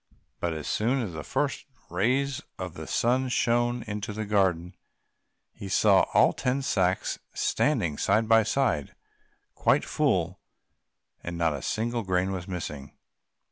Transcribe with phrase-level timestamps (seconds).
[0.39, 4.73] But as soon as the first rays of the sun shone into the garden
[5.53, 8.95] he saw all the ten sacks standing side by side,
[9.53, 10.39] quite full,
[11.23, 12.97] and not a single grain was missing.